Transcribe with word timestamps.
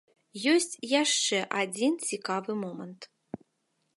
Ёсць 0.53 0.79
яшчэ 1.01 1.37
адзін 1.61 1.93
цікавы 2.11 2.51
момант. 2.65 3.01